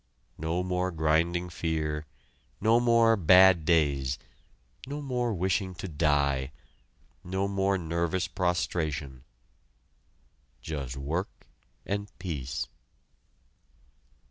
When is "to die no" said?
5.75-7.47